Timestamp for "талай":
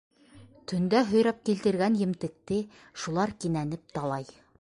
3.99-4.27